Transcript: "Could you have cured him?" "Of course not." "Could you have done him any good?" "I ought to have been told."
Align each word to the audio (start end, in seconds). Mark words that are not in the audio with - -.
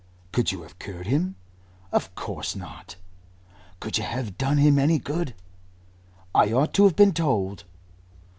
"Could 0.31 0.51
you 0.51 0.63
have 0.63 0.79
cured 0.79 1.05
him?" 1.05 1.35
"Of 1.91 2.15
course 2.15 2.55
not." 2.55 2.95
"Could 3.79 3.99
you 3.99 4.03
have 4.03 4.35
done 4.35 4.57
him 4.57 4.79
any 4.79 4.97
good?" 4.97 5.35
"I 6.33 6.51
ought 6.51 6.73
to 6.73 6.85
have 6.85 6.95
been 6.95 7.13
told." 7.13 7.65